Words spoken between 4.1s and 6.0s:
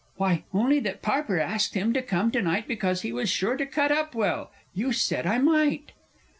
well. You said I might!